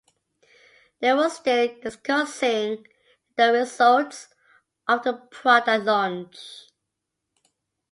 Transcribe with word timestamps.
They 0.99 1.13
were 1.13 1.29
still 1.29 1.75
discussing 1.79 2.87
the 3.35 3.53
results 3.53 4.29
of 4.87 5.03
the 5.03 5.13
product 5.13 5.85
launch. 5.85 6.39